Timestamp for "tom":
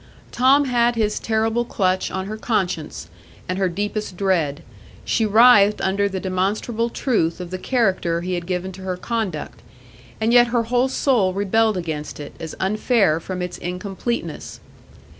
0.31-0.65